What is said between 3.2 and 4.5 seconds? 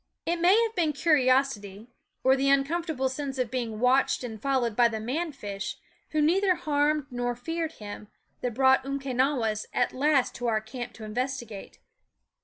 of being watched and